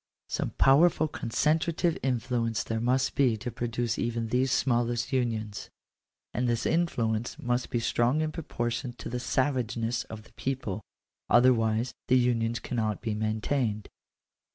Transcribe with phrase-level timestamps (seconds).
[0.29, 5.69] Some powerful concentrative influence there must be to pro duce even th&e smallest unions:
[6.33, 10.81] and this influence must be strong in proportion to the savageness of the people;
[11.29, 13.89] other wise the unions cannot be maintained.